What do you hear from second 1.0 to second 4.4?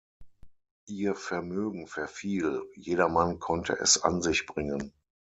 Vermögen verfiel, jedermann konnte es an